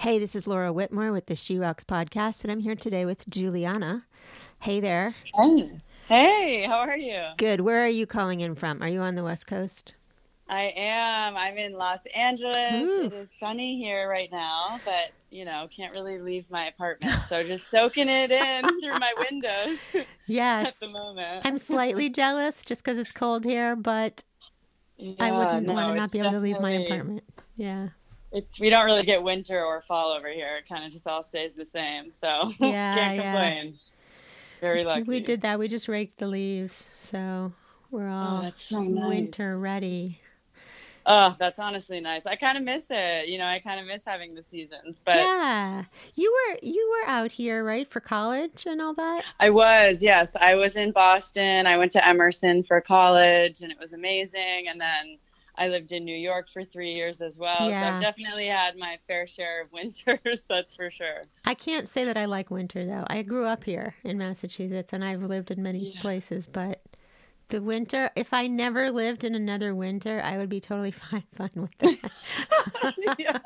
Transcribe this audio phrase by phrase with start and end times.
[0.00, 3.28] Hey, this is Laura Whitmore with the She Rocks podcast, and I'm here today with
[3.28, 4.06] Juliana.
[4.60, 5.14] Hey there.
[5.34, 5.80] Hey.
[6.08, 7.22] Hey, how are you?
[7.36, 7.60] Good.
[7.60, 8.82] Where are you calling in from?
[8.82, 9.96] Are you on the West Coast?
[10.48, 11.36] I am.
[11.36, 12.72] I'm in Los Angeles.
[12.82, 13.02] Ooh.
[13.04, 17.20] It is sunny here right now, but you know, can't really leave my apartment.
[17.28, 20.78] So just soaking it in through my windows at Yes.
[20.78, 21.44] the moment.
[21.44, 24.24] I'm slightly jealous just because it's cold here, but
[25.18, 27.22] I wouldn't no, want to not be able to leave my apartment.
[27.54, 27.88] Yeah.
[28.32, 30.56] It's we don't really get winter or fall over here.
[30.58, 32.12] It kind of just all stays the same.
[32.12, 33.22] So Yeah, can't yeah.
[33.22, 33.78] complain.
[34.60, 35.04] Very lucky.
[35.06, 35.58] We did that.
[35.58, 37.52] We just raked the leaves, so
[37.90, 39.08] we're Oh, all that's so nice.
[39.08, 40.20] winter ready.
[41.06, 42.26] Oh, that's honestly nice.
[42.26, 43.28] I kind of miss it.
[43.28, 45.84] You know, I kind of miss having the seasons, but yeah.
[46.14, 49.24] You were you were out here, right, for college and all that?
[49.40, 50.30] I was, yes.
[50.40, 51.66] I was in Boston.
[51.66, 54.66] I went to Emerson for college and it was amazing.
[54.68, 55.18] And then
[55.60, 57.68] I lived in New York for three years as well.
[57.68, 61.24] So I've definitely had my fair share of winters, that's for sure.
[61.44, 63.04] I can't say that I like winter though.
[63.08, 66.00] I grew up here in Massachusetts and I've lived in many Yeah.
[66.00, 66.80] places, but
[67.50, 71.50] the winter, if I never lived in another winter, I would be totally fine fine
[71.54, 73.14] with that.
[73.18, 73.38] yeah.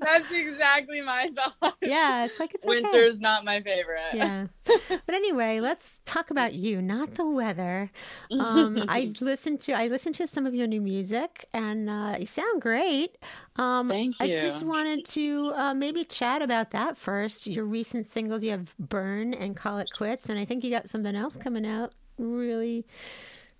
[0.00, 1.76] That's exactly my thought.
[1.82, 2.80] yeah, it's like it's okay.
[2.80, 4.14] Winter's not my favorite.
[4.14, 4.46] Yeah.
[4.88, 7.90] But anyway, let's talk about you, not the weather.
[8.30, 12.26] Um, I listened to I listened to some of your new music, and uh, you
[12.26, 13.16] sound great.
[13.56, 17.46] Um, Thank I just wanted to uh, maybe chat about that first.
[17.46, 20.88] Your recent singles, you have "Burn" and "Call It Quits," and I think you got
[20.88, 22.84] something else coming out really,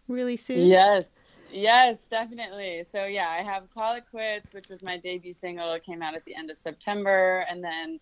[0.08, 0.66] really soon.
[0.68, 1.04] Yes.
[1.52, 2.84] Yes, definitely.
[2.90, 5.72] So yeah, I have Call It Quits, which was my debut single.
[5.72, 8.00] It came out at the end of September, and then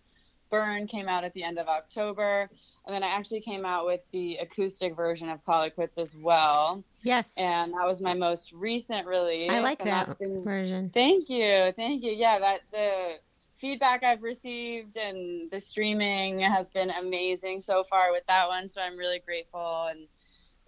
[0.49, 2.49] Burn came out at the end of October.
[2.85, 6.15] And then I actually came out with the acoustic version of Call It Quits as
[6.17, 6.83] well.
[7.01, 9.51] Yes, And that was my most recent release.
[9.51, 10.89] I like that been- version.
[10.93, 11.71] Thank you.
[11.77, 12.11] Thank you.
[12.11, 13.19] Yeah, that the
[13.57, 18.67] feedback I've received and the streaming has been amazing so far with that one.
[18.67, 20.07] So I'm really grateful and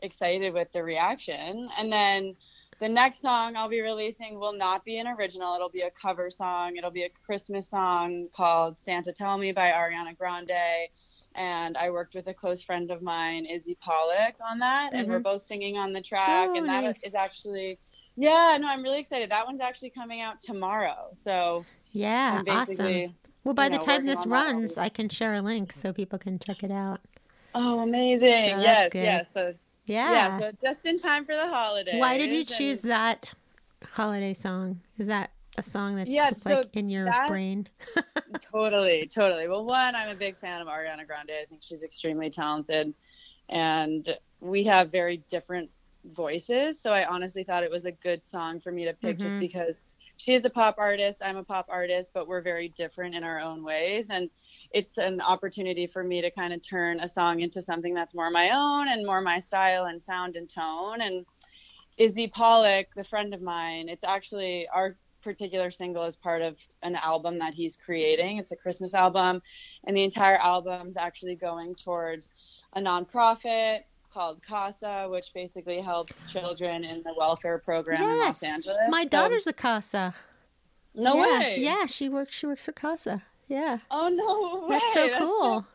[0.05, 1.69] excited with the reaction.
[1.77, 2.35] And then
[2.79, 5.55] the next song I'll be releasing will not be an original.
[5.55, 6.77] It'll be a cover song.
[6.77, 10.89] It'll be a Christmas song called Santa Tell Me by Ariana Grande.
[11.35, 14.93] And I worked with a close friend of mine, Izzy Pollock, on that.
[14.93, 15.23] And we're Mhm.
[15.23, 16.49] both singing on the track.
[16.51, 17.15] Oh, and that is nice.
[17.15, 17.79] actually
[18.17, 19.29] yeah, no, I'm really excited.
[19.29, 21.09] That one's actually coming out tomorrow.
[21.13, 23.15] So Yeah, awesome.
[23.43, 24.77] Well, by you the know, time this runs.
[24.77, 27.01] I can share a link so people can check it out.
[27.53, 28.55] oh, amazing.
[28.55, 29.25] So yes, yes.
[29.33, 29.53] So,
[29.85, 30.11] Yeah.
[30.11, 30.39] yeah.
[30.39, 31.95] so just in time for the holidays.
[31.99, 33.33] Why did you and- choose that
[33.91, 34.81] holiday song?
[34.97, 37.67] Is that a song that's Yeah, so like in your that- brain?
[38.51, 39.47] totally, totally.
[39.47, 41.31] Well, one, I'm a big fan of Ariana Grande.
[41.41, 42.93] I think she's extremely talented,
[43.49, 45.69] and we have very different
[46.13, 46.79] voices.
[46.79, 49.39] So I honestly thought it was a good song for me to pick, just Mhm.
[49.39, 49.81] because
[50.17, 51.21] she is a pop artist.
[51.23, 54.29] I'm a pop artist, but we're very different in our own ways, and
[54.71, 58.29] it's an opportunity for me to kind of turn a song into something that's more
[58.29, 61.01] my own and more my style and sound and tone.
[61.01, 61.25] And
[61.97, 66.95] Izzy Pollock, the friend of mine, it's actually our particular single is part of an
[66.95, 68.37] album that he's creating.
[68.37, 69.41] It's a Christmas album,
[69.85, 72.31] and the entire album's actually going towards
[72.73, 73.79] a nonprofit
[74.15, 78.77] called CASA, which basically helps children in the welfare program in Los yes, Angeles.
[78.89, 80.15] my So- daughter's a Casa.
[80.95, 81.39] no yeah.
[81.39, 81.57] way.
[81.59, 82.33] Yeah, she works.
[82.35, 83.23] She works for Casa.
[83.49, 84.79] Yeah, Oh no way.
[84.79, 85.65] that's so cool.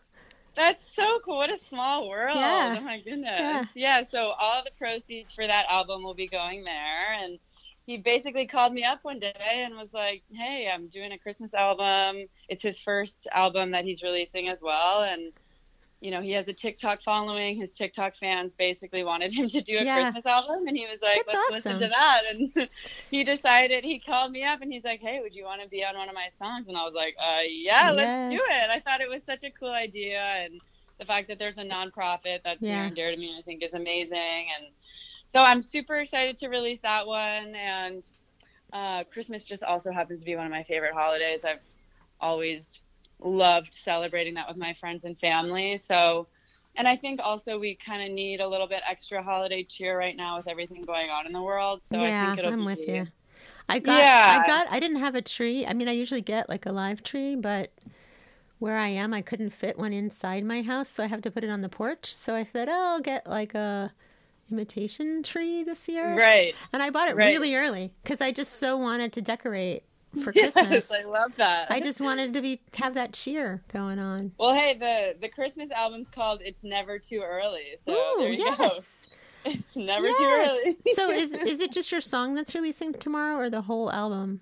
[0.57, 1.37] That's so cool.
[1.37, 2.37] What a small world.
[2.37, 2.77] Yeah.
[2.79, 3.39] Oh my goodness.
[3.39, 3.65] Yeah.
[3.75, 4.03] Yeah.
[4.03, 7.13] So all the proceeds for that album will be going there.
[7.23, 7.39] And
[7.87, 9.33] he basically called me up one day
[9.65, 12.27] and was like, Hey, I'm doing a Christmas album.
[12.49, 15.03] It's his first album that he's releasing as well.
[15.03, 15.33] And,
[16.01, 17.59] you know, he has a TikTok following.
[17.61, 19.95] His TikTok fans basically wanted him to do a Yeah.
[19.95, 20.67] Christmas album.
[20.67, 22.23] And he was like, That's Let's listen to that.
[22.31, 22.69] And
[23.11, 25.85] he decided, he called me up and he's like, Hey, would you want to be
[25.85, 26.69] on one of my songs?
[26.69, 28.71] And I was like, uh, Yeah, let's do it.
[28.71, 30.21] I thought it was such a cool idea.
[30.21, 30.61] And
[30.99, 32.77] the fact that there's a nonprofit that's Yeah.
[32.77, 34.47] near and dear to me, I think is amazing.
[34.57, 34.73] And
[35.27, 37.55] so I'm super excited to release that one.
[37.55, 38.05] And
[38.73, 41.45] uh, Christmas just also happens to be one of my favorite holidays.
[41.45, 41.61] I've
[42.21, 42.81] always
[43.23, 45.77] loved celebrating that with my friends and family.
[45.79, 46.29] So,
[46.77, 50.17] and I think also we kind of need a little bit extra holiday cheer right
[50.17, 51.83] now with everything going on in the world.
[51.85, 53.09] So I yeah, think it'll I'm be with you.
[53.69, 54.11] I got.
[54.11, 54.27] Yeah.
[54.27, 54.69] I got.
[54.71, 55.67] I didn't have a tree.
[55.67, 57.73] I mean, I usually get like a live tree, but
[58.59, 61.45] where I am, I couldn't fit one inside my house, so I have to put
[61.45, 62.15] it on the porch.
[62.15, 63.93] So I said, oh, I'll get like a
[64.51, 66.25] imitation tree this year.
[66.25, 66.59] right.
[66.73, 67.19] And I bought it Right.
[67.19, 69.85] really early because I just so wanted to decorate
[70.23, 70.91] for Yes, Christmas.
[70.93, 71.71] I love that.
[71.71, 74.33] I just wanted to be have that cheer going on.
[74.39, 78.39] Well, hey, the the Christmas album's called "It's Never Too Early," so Ooh, there you
[78.39, 79.07] yes.
[79.09, 79.15] go.
[79.43, 80.77] It's never too early.
[80.89, 84.41] so is is it just your song that's releasing tomorrow or the whole album?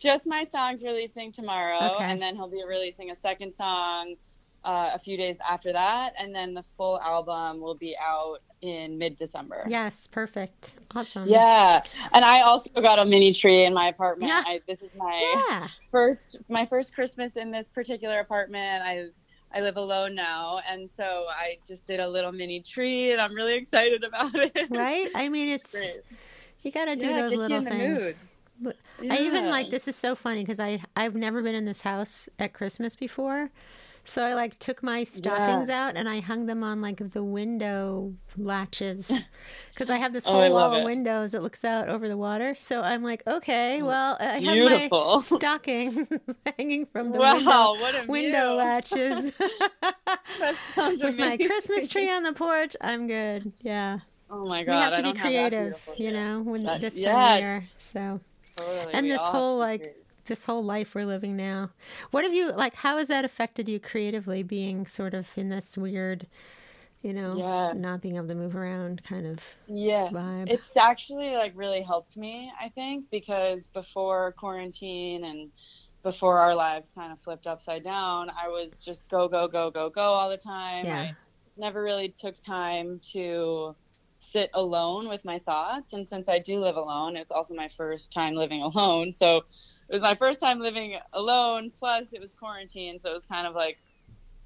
[0.00, 2.04] just my songs releasing tomorrow, Okay.
[2.04, 4.16] and then he'll be releasing a second song
[4.64, 8.98] uh, a few days after that, and then the full album will be out in
[8.98, 9.64] mid-December.
[9.68, 10.78] Yes, perfect.
[10.94, 11.26] Awesome.
[11.28, 14.28] Yeah, and I also got a mini tree in my apartment.
[14.30, 14.42] Yeah.
[14.44, 15.68] I, this is my Yeah.
[15.90, 18.82] first my first Christmas in this particular apartment.
[18.82, 19.06] I
[19.52, 23.34] I live alone now, and so I just did a little mini tree, and I'm
[23.34, 24.68] really excited about it.
[24.70, 25.08] Right?
[25.14, 26.00] I mean, it's Great.
[26.62, 28.02] you got to do Yeah, those little things.
[28.02, 28.16] mood.
[29.10, 32.28] I even like this is so funny because I I've never been in this house
[32.38, 33.50] at Christmas before.
[34.10, 38.12] So I like took my stockings out and I hung them on like the window
[38.36, 39.24] latches
[39.72, 42.16] because I have this Oh, whole I wall of windows that looks out over the
[42.16, 42.56] water.
[42.58, 45.16] So I'm like, okay, well, I have Beautiful.
[45.18, 46.08] my stockings
[46.58, 49.26] hanging from the wow, window window latches
[50.76, 51.36] with my.
[51.36, 52.74] Christmas tree on the porch.
[52.80, 53.52] I'm good.
[53.62, 54.72] Yeah, Oh my god!
[54.72, 57.40] we have I to be have that creative, you know, when That- this time of
[57.40, 57.68] year.
[57.76, 58.20] So
[58.56, 59.96] Totally, and we this whole like.
[60.30, 61.70] This whole life we're living now
[62.12, 65.76] what have you like how has that affected you creatively being sort of in this
[65.76, 66.26] weird
[67.02, 67.72] you know Yeah.
[67.74, 70.08] not being able to move around kind of yeah.
[70.10, 75.50] vibe It's actually like really helped me, I think, because before quarantine and
[76.02, 79.90] before our lives kind of flipped upside down, I was just go go go go
[79.90, 80.84] go all the time.
[80.86, 81.00] Yeah.
[81.00, 81.16] I
[81.56, 83.76] never really took time to
[84.32, 88.12] sit alone with my thoughts, and since I do live alone, it's also my first
[88.12, 89.14] time living alone.
[89.16, 91.72] So it was my first time living alone.
[91.78, 93.78] Plus, it was quarantine, so it was kind of like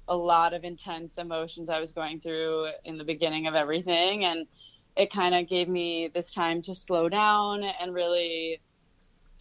[0.07, 4.47] a lot of intense emotions I was going through in the beginning of everything, and
[4.95, 8.61] it kind of gave me this time to slow down and really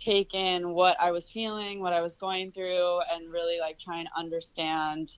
[0.01, 4.01] take in what I was feeling, what I was going through, and really like try
[4.01, 5.13] and understand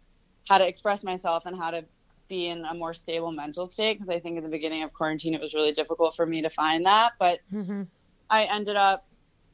[0.48, 1.84] how to express myself and how to
[2.28, 3.98] be in a more stable mental state.
[3.98, 6.50] Because I think in the beginning of quarantine, it was really difficult for me to
[6.50, 7.12] find that.
[7.18, 7.82] But hmm
[8.28, 9.04] I ended up,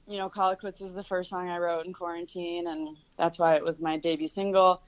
[0.06, 3.38] you know, Call It Quits was the first song I wrote in quarantine, and that's
[3.38, 4.82] why it was my debut single.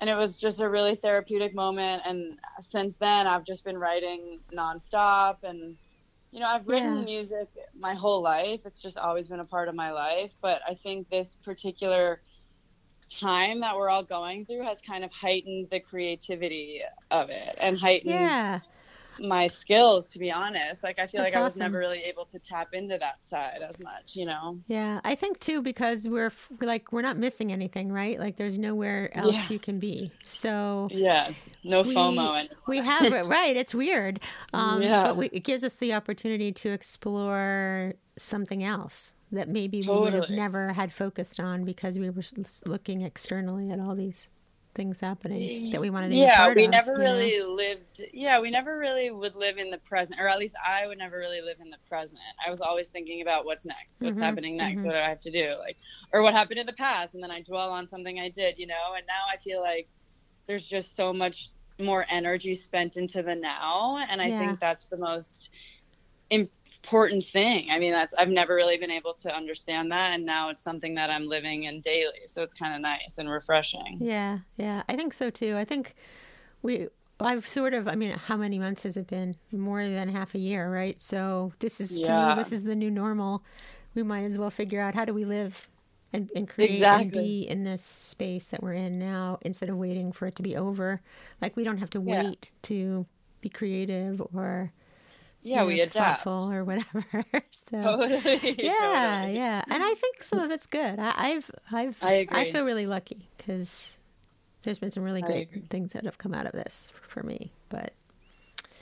[0.00, 2.02] And it was just a really therapeutic moment.
[2.04, 5.36] And since then, I've just been writing nonstop.
[5.44, 5.76] And,
[6.32, 7.04] you know, I've written Yeah.
[7.04, 7.48] music
[7.78, 10.32] my whole life, it's just always been a part of my life.
[10.42, 12.22] But I think this particular
[13.20, 16.80] time that we're all going through has kind of heightened the creativity
[17.10, 18.60] of it and heightened yeah
[19.20, 21.60] my skills to be honest like i feel That's like i was awesome.
[21.62, 25.40] never really able to tap into that side as much you know yeah i think
[25.40, 29.52] too because we're like we're not missing anything right like there's nowhere else Yeah.
[29.54, 31.32] you can be so yeah
[31.62, 32.56] no we, fomo anymore.
[32.66, 34.20] we have it right it's weird
[34.52, 35.04] um, Yeah.
[35.04, 40.12] but we, it gives us the opportunity to explore something else that maybe we would
[40.14, 42.22] have never had focused on because we were
[42.66, 44.28] looking externally at all these
[44.74, 47.32] things happening that we wanted to yeah we of, never you know?
[47.32, 50.86] really lived yeah we never really would live in the present or at least i
[50.86, 54.18] would never really live in the present i was always thinking about what's next what's
[54.18, 54.84] Mhm, happening next mhm.
[54.84, 55.76] what do i have to do like
[56.12, 58.66] or what happened in the past and then i dwell on something i did you
[58.66, 59.88] know and now i feel like
[60.46, 61.50] there's just so much
[61.80, 64.38] more energy spent into the now and i Yeah.
[64.38, 65.50] think that's the most
[66.84, 70.50] important thing i mean that's i've never really been able to understand that and now
[70.50, 74.40] it's something that i'm living in daily so it's kind of nice and refreshing Yeah,
[74.56, 75.56] yeah, I think so too.
[75.56, 75.94] I think
[76.62, 76.88] we,
[77.20, 79.36] I've sort of, I mean, how many months has it been?
[79.52, 81.00] More than half a year, right?
[81.00, 83.44] So this is, to me, this is the new normal.
[83.94, 85.70] We might as well figure out how do we live
[86.12, 90.12] and, and create and be in this space that we're in now instead of waiting
[90.12, 91.00] for it to be over.
[91.40, 92.32] Like we don't have to Yeah.
[92.32, 93.06] wait to
[93.40, 94.72] be creative or
[95.44, 97.04] yeah you we know, adapt thoughtful or whatever.
[97.52, 99.28] so totally yeah, totally.
[99.28, 100.98] yeah, and I think some of it's good.
[100.98, 102.44] I, I've, I've, I agree.
[102.44, 103.98] feel really lucky because
[104.62, 107.52] there's been some really great things that have come out of this for me.
[107.68, 107.94] But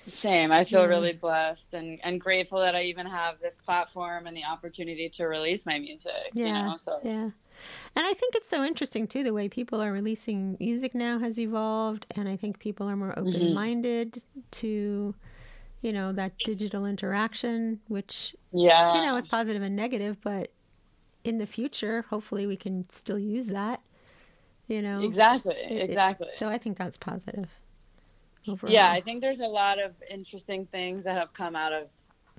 [0.09, 0.50] Same.
[0.52, 0.87] I feel Yeah.
[0.87, 5.26] really blessed and, and grateful that I even have this platform and the opportunity to
[5.26, 6.35] release my music.
[6.35, 7.33] yeah, You know, so yeah, and
[8.07, 12.07] I think it's so interesting too the way people are releasing music now has evolved,
[12.16, 13.28] and I think people are more Mm-hmm.
[13.33, 15.14] open minded to,
[15.83, 18.95] you know, that digital interaction, which yeah.
[18.95, 20.53] you know is positive and negative, but
[21.25, 23.81] in the future, hopefully, we can still use that.
[24.69, 25.57] You know, exactly.
[25.57, 26.29] It- it- exactly.
[26.35, 27.51] so I think that's positive.
[28.49, 28.73] Overall.
[28.73, 31.89] yeah, I think there's a lot of interesting things that have come out of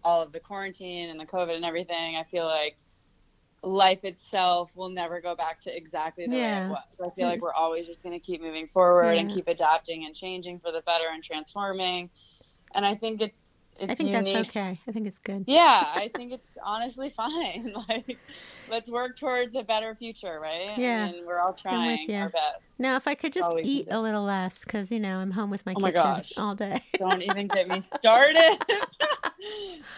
[0.03, 2.17] all of the quarantine and the COVID and everything.
[2.17, 2.75] I feel like
[3.61, 6.83] life itself will never go back to exactly the way it was.
[7.05, 10.13] I feel like we're always just going to keep moving forward and keep adapting and
[10.13, 12.09] changing for the better and transforming.
[12.75, 14.33] And I think it's it's I think unique.
[14.33, 14.79] that's okay.
[14.87, 15.45] I think it's good.
[15.47, 17.73] Yeah, I think it's honestly fine.
[17.89, 18.17] Like,
[18.69, 20.77] let's work towards a better future, right?
[20.77, 21.11] Yeah.
[21.11, 22.21] Mean, we're all trying ya.
[22.21, 22.61] our best.
[22.79, 25.65] Now, if I could just eat a little less, because you know I'm home with
[25.65, 26.33] my Oh my kitchen gosh.
[26.37, 26.81] all day.
[26.97, 28.57] Don't even get me started.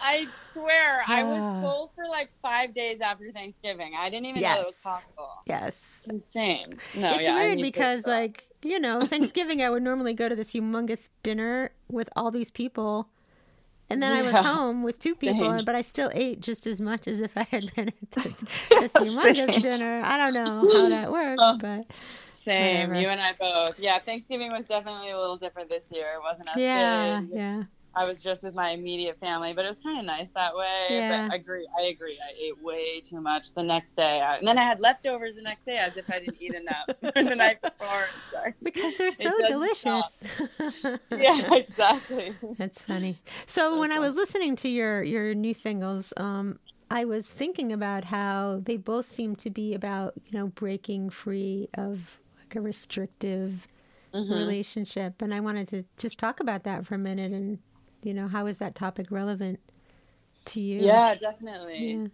[0.02, 3.92] I swear, I was full for like five days after Thanksgiving.
[3.96, 5.30] I didn't even know it was possible.
[5.46, 6.02] Yes.
[6.04, 6.78] It's insane.
[6.94, 10.52] No, it's yeah, weird because, like, you know, Thanksgiving, I would normally go to this
[10.52, 13.08] humongous dinner with all these people.
[13.88, 17.06] And then I was home with two people, but I still ate just as much
[17.06, 18.34] as if I had been at this,
[18.68, 20.02] this humongous dinner.
[20.04, 21.56] I don't know how that worked, Oh.
[21.60, 21.86] but
[22.32, 23.00] Same, whatever.
[23.00, 23.78] you and I both.
[23.78, 26.14] Yeah, Thanksgiving was definitely a little different this year.
[26.16, 27.30] It wasn't as yeah, big.
[27.32, 27.62] yeah.
[27.96, 30.86] I was just with my immediate family, but it was kind of nice that way.
[30.90, 31.26] Yeah.
[31.28, 31.66] But I agree.
[31.78, 32.18] I agree.
[32.22, 35.42] I ate way too much the next day, I, and then I had leftovers the
[35.42, 38.06] next day, as if I didn't eat enough the night before.
[38.62, 40.22] Because they're so delicious.
[41.10, 42.36] Yeah, exactly.
[42.58, 43.18] That's funny.
[43.46, 46.58] So So when I was listening to your your new singles, um,
[46.90, 51.68] I was thinking about how they both seem to be about you know breaking free
[51.74, 53.66] of like a restrictive
[54.14, 54.30] Mhm.
[54.30, 57.58] relationship, and I wanted to just talk about that for a minute, and
[58.06, 59.60] you know how is that topic relevant
[60.46, 60.82] to you?
[60.82, 61.92] Yeah, definitely.
[61.92, 62.06] Yeah.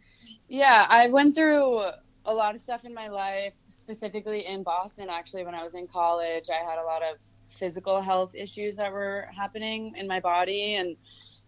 [0.49, 1.83] Yeah, I went through
[2.25, 5.09] a lot of stuff in my life, specifically in Boston.
[5.11, 7.19] Actually, when I was in college, I had a lot of
[7.59, 10.97] physical health issues that were happening in my body, and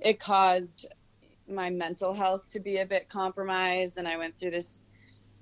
[0.01, 0.87] it caused
[1.49, 3.99] my mental health to be a bit compromised.
[3.99, 4.87] And I went through this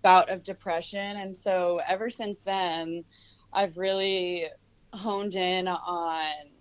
[0.02, 1.16] bout of depression.
[1.16, 3.04] And so, ever since then,
[3.52, 4.46] I've really
[4.92, 6.51] honed in on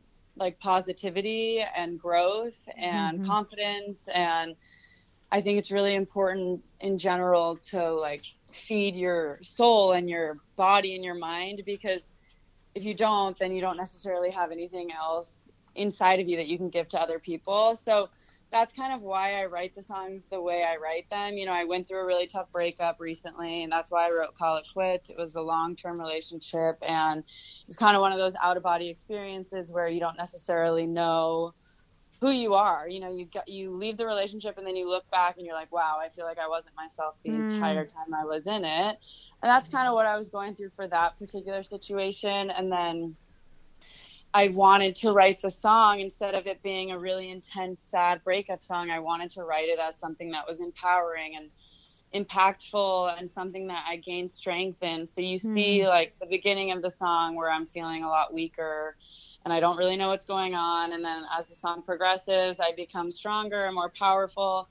[0.41, 3.23] like positivity and growth and Mhm.
[3.23, 4.55] confidence and
[5.31, 10.95] I think it's really important in general to like feed your soul and your body
[10.95, 12.09] and your mind because
[12.75, 16.57] if you don't, then you don't necessarily have anything else inside of you that you
[16.57, 17.75] can give to other people.
[17.75, 18.09] So
[18.51, 21.35] that's kind of why I write the songs the way I write them.
[21.35, 24.35] You know, I went through a really tough breakup recently, and that's why I wrote
[24.35, 25.09] Call It Quits.
[25.09, 27.25] It was a long term relationship, and it
[27.67, 31.53] was kind of one of those out of body experiences where you don't necessarily know
[32.21, 32.87] who you are.
[32.87, 35.55] You know, you got you leave the relationship and then you look back and you're
[35.55, 37.35] like, wow, I feel like I wasn't myself the Mm.
[37.35, 38.97] entire time I was in it.
[39.41, 42.51] And that's kind of what I was going through for that particular situation.
[42.51, 43.17] And then
[44.33, 48.63] I wanted to write the song instead of it being a really intense, sad breakup
[48.63, 48.89] song.
[48.89, 51.49] I wanted to write it as something that was empowering and
[52.13, 55.07] impactful and something that I gained strength in.
[55.07, 55.53] So you hmm.
[55.53, 58.95] see, like, the beginning of the song where I'm feeling a lot weaker
[59.43, 60.93] and I don't really know what's going on.
[60.93, 64.69] And then as the song progresses, I become stronger and more powerful.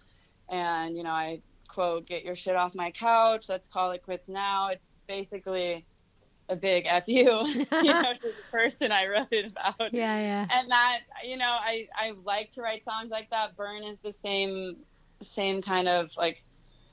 [0.48, 3.46] And, you know, I quote, get your shit off my couch.
[3.48, 4.68] Let's call it quits now.
[4.68, 5.84] It's basically
[6.50, 9.94] a big F you, you know, to the person I wrote it about.
[9.94, 10.46] Yeah, yeah.
[10.50, 13.56] And that, you know, I, I like to write songs like that.
[13.56, 14.76] Burn is the same,
[15.22, 16.38] same kind of like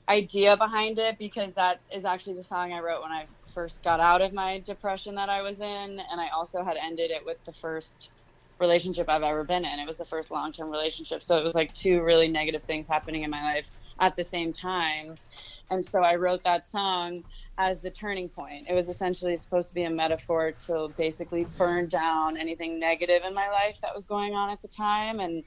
[0.08, 4.00] idea behind it because that is actually the song I wrote when I first got
[4.00, 5.64] out of my depression that I was in.
[6.10, 8.10] And I also had ended it with the first
[8.60, 9.78] relationship I've ever been in.
[9.78, 11.22] It was the first long term relationship.
[11.22, 13.68] So it was like two really negative things happening in my life
[14.00, 15.18] at the same time.
[15.70, 17.24] And so I wrote that song
[17.58, 18.66] as the turning point.
[18.68, 23.34] It was essentially supposed to be a metaphor to basically burn down anything negative in
[23.34, 25.44] my life that was going on at the time and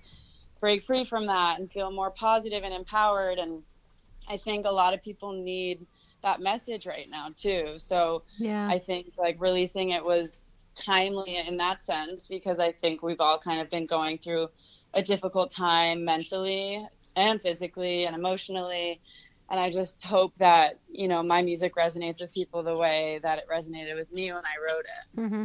[0.59, 3.39] break free from that and feel more positive and empowered.
[3.39, 3.63] And
[4.29, 5.85] I think a lot of people need
[6.21, 7.75] that message right now too.
[7.79, 8.67] So Yeah.
[8.67, 13.39] I think like releasing it was timely in that sense because I think we've all
[13.39, 14.49] kind of been going through
[14.93, 19.01] a difficult time mentally and physically and emotionally.
[19.49, 23.37] And I just hope that, you know, my music resonates with people the way that
[23.37, 25.29] it resonated with me when I wrote it.
[25.29, 25.43] hmm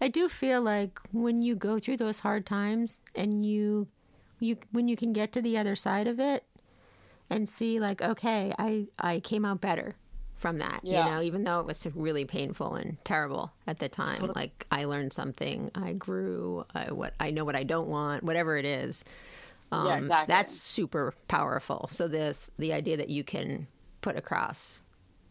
[0.00, 3.86] I do feel like when you go through those hard times and you,
[4.40, 6.44] you when you can get to the other side of it
[7.30, 9.94] and see like, okay, I I came out better
[10.34, 10.80] from that.
[10.82, 11.04] Yeah.
[11.04, 14.32] You know, even though it was really painful and terrible at the time.
[14.34, 15.70] Like I learned something.
[15.74, 16.66] I grew.
[16.74, 18.24] I, what I know what I don't want.
[18.24, 19.04] Whatever it is.
[19.72, 20.26] Um, Yeah, exactly.
[20.26, 21.88] That's super powerful.
[21.90, 23.68] So the the idea that you can
[24.00, 24.82] put across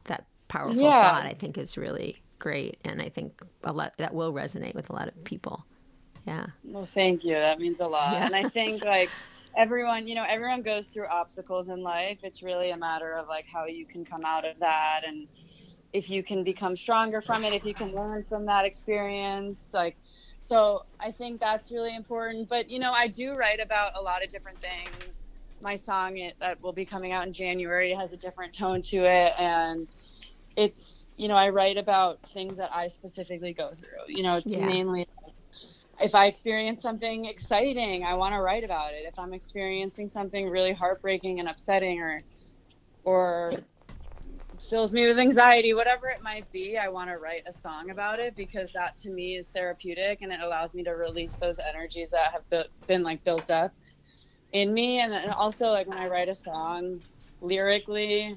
[0.06, 0.94] that powerful Yeah.
[0.94, 4.90] thought, I think, is really great, and I think a lot that will resonate with
[4.90, 5.66] a lot of people.
[6.26, 7.34] Yeah, Well, thank you.
[7.36, 8.24] That means a lot.
[8.24, 8.26] Yeah.
[8.26, 9.14] And I think like
[9.56, 12.20] everyone, you know, everyone goes through obstacles in life.
[12.24, 15.28] It's really a matter of like how you can come out of that and
[15.94, 19.60] if you can become stronger from it, if you can learn from that experience.
[19.74, 19.98] Like,
[20.46, 22.50] so I think that's really important.
[22.50, 25.24] But, you know, I do write about a lot of different things.
[25.62, 28.98] My song it, that will be coming out in January has a different tone to
[28.98, 29.34] it.
[29.40, 29.88] And
[30.58, 34.14] it's, you know, I write about things that I specifically go through.
[34.14, 34.66] You know, it's Yeah.
[34.66, 35.08] mainly
[36.02, 39.06] if I experience something exciting, I want to write about it.
[39.06, 42.24] If I'm experiencing something really heartbreaking and upsetting or
[43.06, 43.52] or
[44.74, 48.18] fills me with anxiety, whatever it might be, I want to write a song about
[48.18, 52.10] it because that to me is therapeutic and it allows me to release those energies
[52.10, 53.72] that have bu- been like built up
[54.52, 57.02] in me and, and also like when I write a song
[57.40, 58.36] lyrically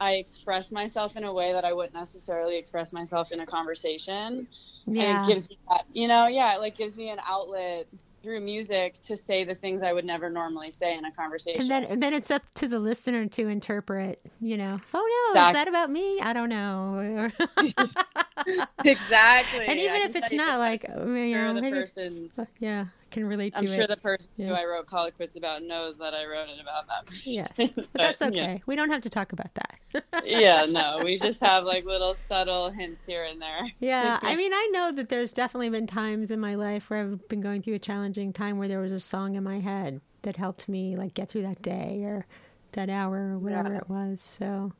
[0.00, 4.48] I express myself in a way that I wouldn't necessarily express myself in a conversation.
[4.86, 5.02] Yeah.
[5.02, 7.88] And it gives me that, you know, yeah, it like gives me an outlet
[8.24, 11.60] through music to say the things I would never normally say in a conversation.
[11.60, 15.40] And then, and then it's up to the listener to interpret, you know, oh no,
[15.40, 15.50] exactly.
[15.50, 16.20] is that about me?
[16.20, 17.30] I don't know.
[18.84, 19.66] exactly.
[19.66, 23.66] And even if it's not like, you know, maybe, person, yeah, can relate to I'm
[23.66, 23.70] it.
[23.70, 24.48] I'm sure the person yeah.
[24.48, 27.14] who I wrote Call It Quits about knows that I wrote it about them.
[27.24, 28.54] Yes, but, but that's okay.
[28.54, 28.58] Yeah.
[28.66, 30.24] We don't have to talk about that.
[30.24, 33.62] yeah, no, we just have like little subtle hints here and there.
[33.80, 37.28] yeah, I mean, I know that there's definitely been times in my life where I've
[37.28, 40.36] been going through a challenging time where there was a song in my head that
[40.36, 42.26] helped me like get through that day or
[42.72, 43.78] that hour or whatever yeah.
[43.78, 44.20] it was.
[44.20, 44.72] So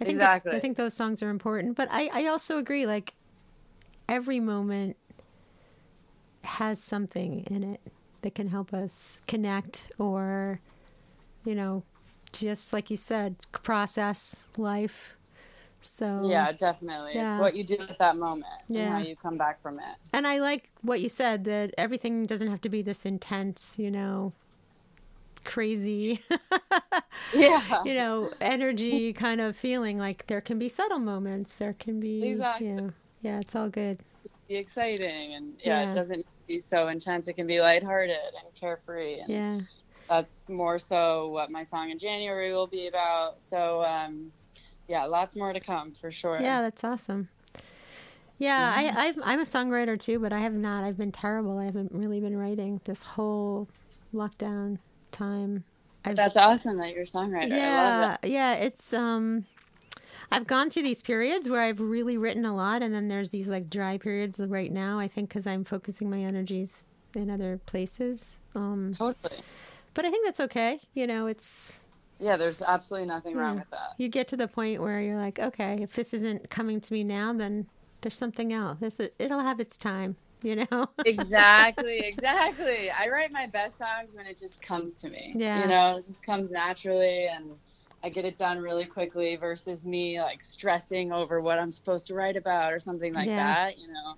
[0.00, 0.52] I think exactly.
[0.52, 3.14] I think those songs are important, but I I also agree like
[4.08, 4.96] every moment
[6.42, 7.80] has something in it
[8.22, 10.60] that can help us connect or,
[11.44, 11.82] you know,
[12.32, 15.16] just like you said, process life.
[15.80, 17.12] So yeah, definitely.
[17.14, 17.34] Yeah.
[17.34, 18.82] It's what you do at that moment yeah.
[18.82, 19.96] and how you come back from it.
[20.12, 23.90] And I like what you said that everything doesn't have to be this intense, you
[23.90, 24.32] know,
[25.44, 26.20] crazy,
[27.34, 29.98] yeah, you know, energy kind of feeling.
[29.98, 31.56] Like there can be subtle moments.
[31.56, 32.68] There can be, exactly.
[32.68, 33.98] you know, yeah, it's all good.
[34.48, 35.90] Be exciting and yeah, yeah.
[35.90, 37.28] it doesn't need to be so intense.
[37.28, 39.20] It can be lighthearted and carefree.
[39.20, 39.60] And yeah.
[40.08, 43.36] That's more so what my song in January will be about.
[43.48, 44.30] So, um,
[44.86, 46.40] yeah, lots more to come for sure.
[46.40, 47.30] Yeah, that's awesome.
[48.38, 48.94] Yeah, yeah.
[48.96, 50.84] I, i am a songwriter too, but I have not.
[50.84, 51.58] I've been terrible.
[51.58, 53.68] I haven't really been writing this whole
[54.12, 54.78] lockdown
[55.10, 55.64] time.
[56.04, 57.48] I've, that's awesome that you're a songwriter.
[57.48, 58.54] Yeah, yeah.
[58.54, 59.44] It's um,
[60.30, 63.48] I've gone through these periods where I've really written a lot, and then there's these
[63.48, 64.98] like dry periods right now.
[64.98, 66.84] I think because I'm focusing my energies
[67.14, 68.38] in other places.
[68.54, 69.36] Um, totally.
[69.94, 70.80] But I think that's okay.
[70.94, 71.84] You know, it's.
[72.20, 73.42] Yeah, there's absolutely nothing yeah.
[73.42, 73.94] wrong with that.
[73.98, 77.04] You get to the point where you're like, okay, if this isn't coming to me
[77.04, 77.66] now, then
[78.00, 78.78] there's something else.
[78.80, 80.16] This it'll have its time.
[80.44, 80.88] You know.
[81.06, 82.90] exactly, exactly.
[82.90, 85.32] I write my best songs when it just comes to me.
[85.34, 85.62] Yeah.
[85.62, 87.52] You know, it just comes naturally and
[88.02, 92.14] I get it done really quickly versus me like stressing over what I'm supposed to
[92.14, 93.36] write about or something like yeah.
[93.36, 94.16] that, you know.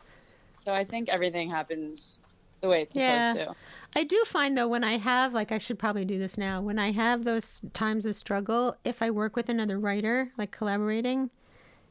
[0.65, 2.19] So I think everything happens
[2.61, 3.33] the way it's yeah.
[3.33, 3.57] supposed to.
[3.95, 6.61] I do find though when I have like I should probably do this now.
[6.61, 11.31] When I have those times of struggle, if I work with another writer, like collaborating,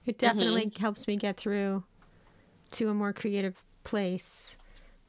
[0.06, 0.26] it mm-hmm.
[0.26, 0.82] definitely mm-hmm.
[0.82, 1.86] helps me get through
[2.72, 4.58] to a more creative place.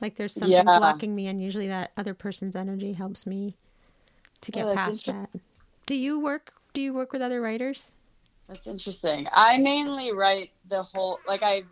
[0.00, 0.62] Like there's something yeah.
[0.62, 3.56] blocking me and usually that other person's energy helps me
[4.42, 5.30] to get oh, past that.
[5.86, 7.92] Do you work do you work with other writers?
[8.46, 9.26] That's interesting.
[9.32, 11.62] I mainly write the whole like I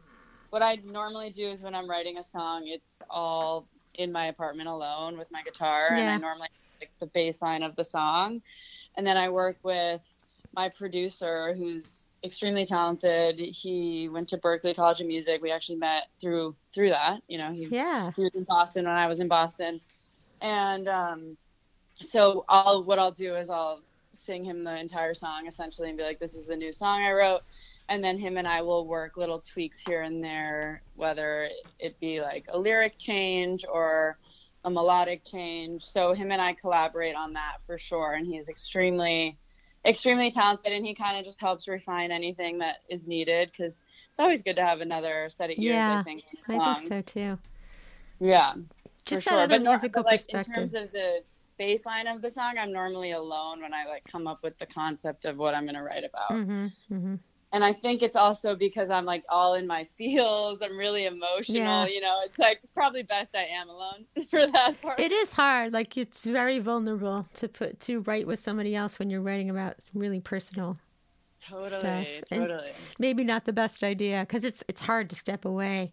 [0.51, 4.69] what I normally do is when I'm writing a song, it's all in my apartment
[4.69, 6.01] alone with my guitar yeah.
[6.01, 6.49] and I normally
[6.81, 8.40] like the bass line of the song.
[8.97, 10.01] And then I work with
[10.55, 13.39] my producer who's extremely talented.
[13.39, 15.43] He went to Berklee College of Music.
[15.43, 17.21] We actually met through through that.
[17.29, 18.11] You know, he yeah.
[18.17, 19.81] he was in Boston when I was in Boston.
[20.41, 21.37] And um
[22.01, 23.81] so I'll what I'll do is I'll
[24.19, 27.13] sing him the entire song essentially and be like, this is the new song I
[27.13, 27.43] wrote.
[27.89, 32.23] And then him and I will work little tweaks here and there, whether it be
[32.23, 34.19] like a lyric change or
[34.65, 35.85] a melodic change.
[35.85, 38.15] So him and I collaborate on that for sure.
[38.15, 39.37] And he's extremely,
[39.85, 43.75] extremely talented and he kind of just helps refine anything that is needed because
[44.11, 46.25] it's always good to have another set of ears, yeah, I think.
[46.49, 47.38] I think so too.
[48.20, 48.55] Yeah.
[49.05, 49.40] Just that sure.
[49.40, 50.55] other but musical no, but like, perspective.
[50.57, 51.23] In terms of the
[51.61, 55.25] baseline of the song, I'm normally alone when I like come up with the concept
[55.25, 56.31] of what I'm going to write about.
[56.31, 57.14] Mm-hmm, mm-hmm.
[57.55, 60.61] And I think it's also because I'm like all in my feels.
[60.61, 61.57] I'm really emotional.
[61.57, 61.87] Yeah.
[61.87, 64.99] You know, it's like it's probably best I am alone for that part.
[64.99, 65.73] It is hard.
[65.73, 69.77] Like it's very vulnerable to put to write with somebody else when you're writing about
[69.95, 70.79] really personal
[71.40, 72.07] totally, stuff.
[72.29, 72.67] Totally.
[72.67, 75.93] And maybe not the best idea because it's it's hard to step away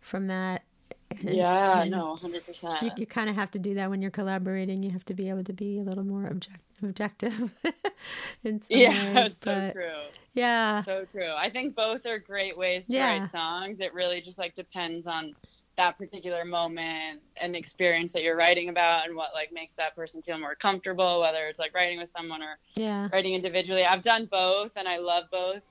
[0.00, 0.62] from that
[1.10, 2.82] and, yeah, and no, hundred percent.
[2.82, 4.82] You, you kind of have to do that when you're collaborating.
[4.82, 7.54] You have to be able to be a little more object, objective.
[8.44, 9.90] in some yeah, ways, so true.
[10.38, 11.32] Yeah, so true.
[11.36, 13.20] I think both are great ways to yeah.
[13.20, 13.80] write songs.
[13.80, 15.34] It really just like depends on
[15.76, 20.20] that particular moment and experience that you're writing about and what like makes that person
[20.22, 23.08] feel more comfortable whether it's like writing with someone or yeah.
[23.12, 25.62] writing individually i've done both and i love both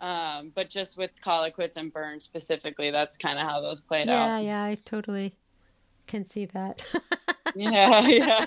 [0.00, 3.80] um, but just with Call It Quits and Burn specifically, that's kind of how those
[3.80, 4.26] played yeah, out.
[4.26, 5.34] Yeah, yeah, I totally
[6.06, 6.82] can see that.
[7.54, 8.46] yeah, yeah,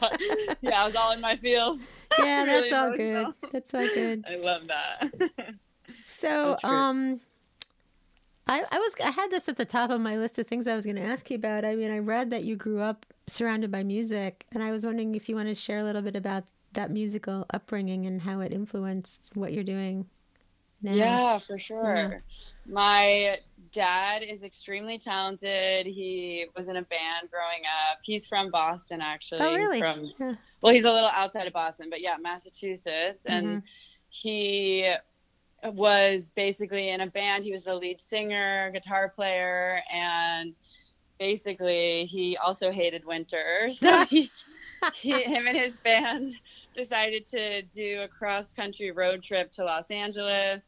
[0.61, 0.81] yeah.
[0.81, 1.79] I was all in my feels.
[2.19, 3.27] Yeah, really that's all good.
[3.51, 4.23] That's all good.
[4.29, 5.11] I love that.
[6.05, 7.21] so, um,
[8.45, 10.75] I, I was I had this at the top of my list of things I
[10.75, 11.65] was going to ask you about.
[11.65, 15.15] I mean, I read that you grew up surrounded by music, and I was wondering
[15.15, 18.51] if you want to share a little bit about that musical upbringing and how it
[18.51, 20.07] influenced what you're doing
[20.83, 20.93] now.
[20.93, 21.95] Yeah, for sure.
[21.95, 22.19] Yeah.
[22.65, 23.39] My
[23.73, 25.85] dad is extremely talented.
[25.85, 27.99] He was in a band growing up.
[28.03, 29.41] He's from Boston, actually.
[29.41, 29.79] Oh, really?
[29.79, 30.35] From yeah.
[30.61, 33.31] well, he's a little outside of Boston, but yeah, Massachusetts, mm-hmm.
[33.31, 33.63] and
[34.09, 34.93] he
[35.63, 37.43] was basically in a band.
[37.43, 40.53] He was the lead singer, guitar player, and
[41.19, 43.69] basically he also hated winter.
[43.79, 44.29] So he,
[44.93, 46.35] he, him and his band
[46.73, 50.61] decided to do a cross country road trip to Los Angeles.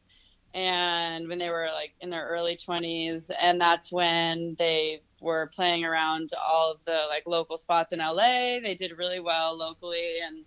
[0.56, 5.84] And when they were like in their early 20s, and that's when they were playing
[5.84, 8.60] around all of the like local spots in LA.
[8.60, 10.44] They did really well locally and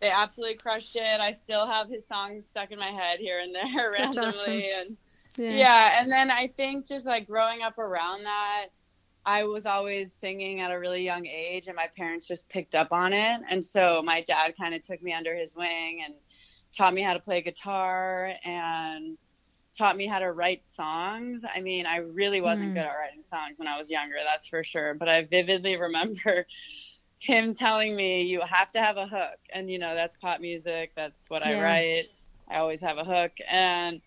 [0.00, 1.20] they absolutely crushed it.
[1.20, 4.72] I still have his songs stuck in my head here and there randomly.
[4.72, 4.88] Awesome.
[4.88, 4.96] And
[5.36, 5.50] yeah.
[5.50, 6.00] yeah.
[6.00, 8.66] And then I think just like growing up around that,
[9.26, 12.90] I was always singing at a really young age, and my parents just picked up
[12.90, 13.42] on it.
[13.50, 16.14] And so my dad kind of took me under his wing and
[16.74, 19.18] taught me how to play guitar and
[19.76, 21.44] taught me how to write songs.
[21.54, 22.74] I mean, I really wasn't mm.
[22.74, 24.94] good at writing songs when I was younger, that's for sure.
[24.94, 26.46] But I vividly remember
[27.18, 29.38] him telling me, you have to have a hook.
[29.52, 31.58] And, you know, that's pop music, that's what yeah.
[31.58, 32.04] I write.
[32.48, 33.32] I always have a hook.
[33.48, 34.00] And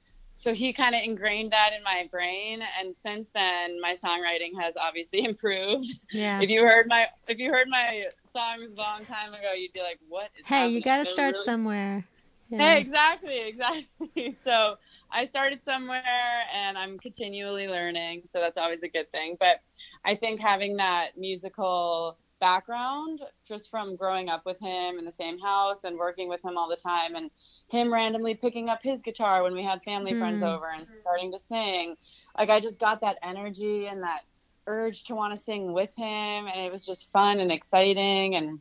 [0.43, 4.75] so he kind of ingrained that in my brain and since then my songwriting has
[4.75, 9.33] obviously improved yeah if you heard my if you heard my songs a long time
[9.33, 10.75] ago you'd be like what hey happening?
[10.75, 11.45] you got to start really...
[11.45, 12.05] somewhere
[12.53, 12.75] yeah.
[12.75, 14.75] hey exactly exactly so
[15.11, 19.61] i started somewhere and i'm continually learning so that's always a good thing but
[20.05, 25.39] i think having that musical background just from growing up with him in the same
[25.39, 27.31] house and working with him all the time and
[27.69, 30.19] him randomly picking up his guitar when we had family mm.
[30.19, 31.95] friends over and starting to sing
[32.37, 34.23] like i just got that energy and that
[34.67, 38.59] urge to want to sing with him and it was just fun and exciting and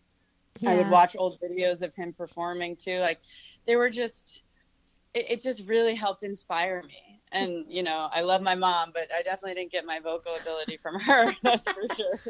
[0.61, 0.71] yeah.
[0.71, 3.19] i would watch old videos of him performing too like
[3.67, 4.43] they were just
[5.15, 9.09] it, it just really helped inspire me and you know i love my mom but
[9.17, 12.21] i definitely didn't get my vocal ability from her that's for sure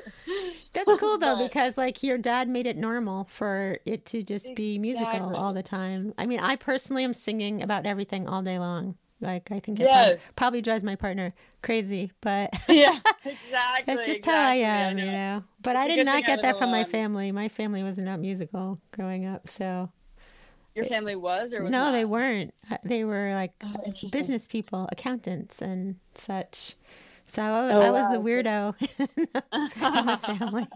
[0.73, 4.55] that's cool though but, because like your dad made it normal for it to just
[4.55, 5.37] be musical exactly.
[5.37, 9.51] all the time i mean i personally am singing about everything all day long like
[9.51, 9.93] i think it yes.
[9.95, 14.33] probably, probably, drives my partner crazy but yeah exactly that's just exactly.
[14.33, 15.05] how i am I know.
[15.05, 17.99] you know but it's i did not get that from my family my family was
[17.99, 19.91] not musical growing up so
[20.75, 21.93] your family was or was no, not?
[21.93, 22.55] they weren't.
[22.71, 26.77] Uh, they were like oh, business people, accountants, and such.
[27.25, 28.13] So I, oh, I was wow.
[28.13, 28.75] the weirdo
[30.01, 30.69] in the family.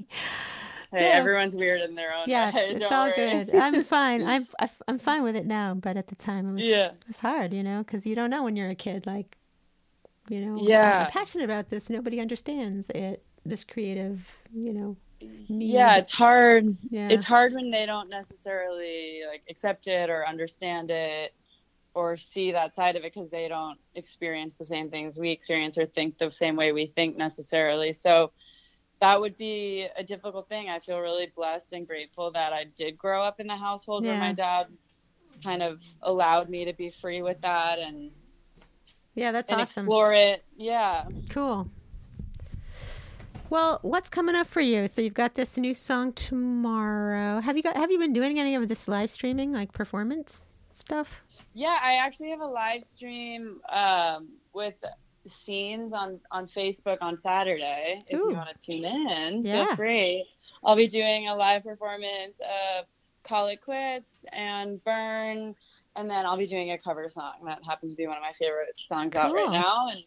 [0.93, 1.15] Hey, yeah.
[1.15, 2.61] everyone's weird in their own yes, way.
[2.71, 3.45] it's all worry.
[3.45, 3.55] good.
[3.55, 4.27] I'm fine.
[4.27, 4.47] I'm
[4.87, 6.93] I'm fine with it now, but at the time it was yeah.
[7.09, 9.07] it's hard, you know, because you don't know when you're a kid.
[9.07, 9.37] Like,
[10.29, 11.91] you know, yeah, I'm passionate about this.
[11.91, 13.23] Nobody understands it.
[13.45, 15.73] This creative, you know, need.
[15.73, 16.77] Yeah, it's hard.
[16.91, 17.09] Yeah.
[17.09, 21.35] It's hard when they don't necessarily like accept it or understand it
[21.95, 25.79] or see that side of it because they don't experience the same things we experience
[25.79, 27.93] or think the same way we think necessarily.
[27.93, 28.33] So
[29.01, 30.69] that would be a difficult thing.
[30.69, 34.13] I feel really blessed and grateful that I did grow up in the household yeah.
[34.13, 34.67] where my dad
[35.43, 38.11] kind of allowed me to be free with that and
[39.15, 39.85] yeah, that's and awesome.
[39.85, 40.45] Explore it.
[40.57, 41.07] Yeah.
[41.31, 41.71] Cool.
[43.49, 44.89] Well, what's coming up for you?
[44.89, 47.41] So you've got this new song tomorrow.
[47.41, 51.23] Have you got have you been doing any of this live streaming like performance stuff?
[51.55, 54.75] Yeah, I actually have a live stream um, with
[55.27, 58.01] scenes on on Facebook on Saturday.
[58.09, 58.31] If Ooh.
[58.31, 59.67] you want to tune in, yeah.
[59.67, 60.27] feel free.
[60.65, 62.87] I'll be doing a live performance of
[63.23, 65.55] "Call It Quits" and "Burn,"
[65.95, 68.33] and then I'll be doing a cover song that happens to be one of my
[68.33, 69.23] favorite songs cool.
[69.23, 69.89] out right now.
[69.89, 70.03] And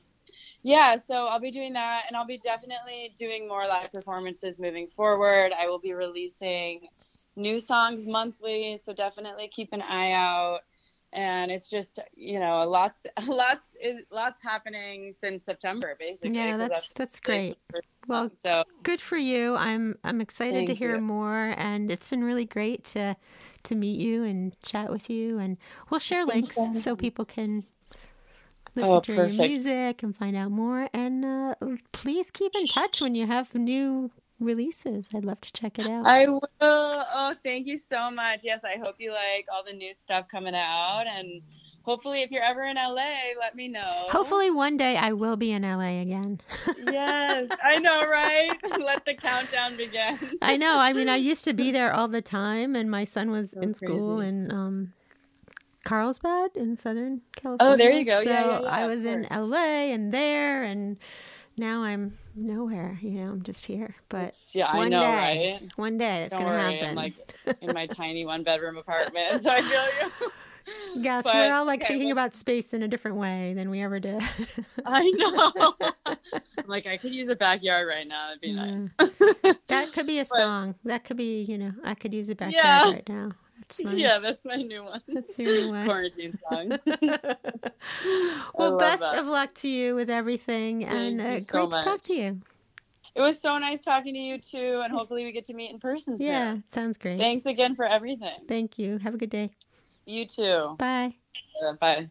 [0.64, 4.88] yeah, so I'll be doing that, and I'll be definitely doing more live performances moving
[4.88, 5.52] forward.
[5.58, 6.88] I will be releasing
[7.36, 10.60] new songs monthly, so definitely keep an eye out.
[11.12, 16.38] And it's just you know lots, lots is lots happening since September, basically.
[16.38, 17.58] Yeah, that's that's, that's great.
[18.08, 19.56] Well, so good for you.
[19.56, 21.02] I'm I'm excited to hear you.
[21.02, 23.16] more, and it's been really great to
[23.64, 25.58] to meet you and chat with you, and
[25.90, 27.64] we'll share links so people can
[28.80, 29.38] listen oh, to perfect.
[29.38, 30.90] your music and find out more.
[30.94, 31.56] And uh,
[31.92, 35.10] please keep in touch when you have new releases.
[35.14, 36.06] I'd love to check it out.
[36.06, 36.50] I will.
[36.62, 38.42] Oh, thank you so much.
[38.44, 41.04] Yes, I hope you like all the new stuff coming out.
[41.08, 41.42] And
[41.84, 44.06] hopefully, if you're ever in LA, let me know.
[44.10, 46.42] Hopefully, one day I will be in LA again.
[46.88, 48.52] yes, I know, right?
[48.80, 50.38] let the countdown begin.
[50.42, 50.80] I know.
[50.80, 53.60] I mean, I used to be there all the time, and my son was so
[53.62, 54.94] in school, and um,
[55.90, 57.74] Carlsbad in Southern California.
[57.74, 58.22] Oh, there you go.
[58.24, 59.26] So yeah, yeah, yeah, I was in.
[59.32, 60.98] LA and there, and
[61.58, 63.00] now I'm nowhere.
[63.02, 63.96] You know, I'm just here.
[64.08, 65.72] But yeah, I one know, day, right?
[65.78, 66.90] one day it's Don't gonna worry, happen.
[66.90, 69.86] I'm like in my tiny one bedroom apartment, so I feel
[70.22, 70.32] you.
[71.02, 73.72] yes, but- we're all like okay, thinking well- about space in a different way than
[73.72, 74.22] we ever did.
[74.86, 75.74] I know.
[76.06, 76.18] I'm
[76.68, 78.28] like, I could use a backyard right now.
[78.28, 78.66] That'd be Yeah.
[79.46, 79.56] nice.
[79.68, 80.76] that could be a But- song.
[80.86, 82.92] That could be, you know, I could use a backyard Yeah.
[82.92, 83.32] right now.
[83.70, 85.02] That's my, yeah, that's my new one.
[85.08, 85.86] that's your new one.
[85.86, 86.70] Quarantine song.
[88.56, 89.20] well, best that.
[89.20, 92.42] of luck to you with everything, and uh, you so great to talk to you.
[93.14, 95.80] It was so nice talking to you too, and hopefully we get to meet in
[95.80, 96.26] person soon.
[96.26, 97.20] Yeah, sounds great.
[97.20, 98.40] Thanks again for everything.
[98.48, 98.98] Thank you.
[98.98, 99.52] Have a good day.
[100.08, 100.76] You too.
[100.80, 101.14] Bye.
[101.64, 102.10] Uh, Bye.